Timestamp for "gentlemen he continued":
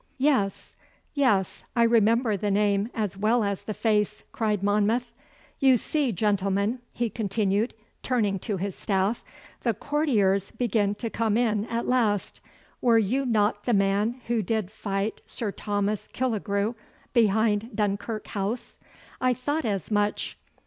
6.11-7.75